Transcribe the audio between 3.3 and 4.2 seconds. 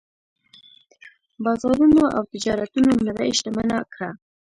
شتمنه کړه.